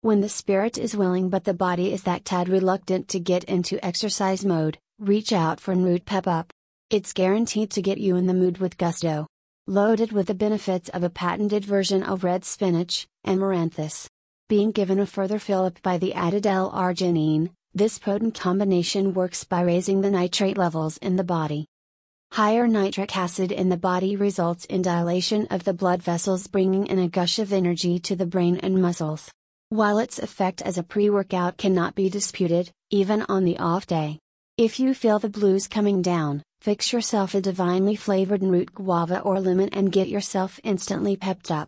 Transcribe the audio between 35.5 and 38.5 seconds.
coming down, fix yourself a divinely flavored